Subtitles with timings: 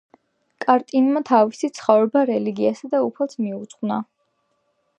[0.63, 4.01] კატრინმა თავისი ცხოვრება რელიგიასა და უფალს მიუძღვნა.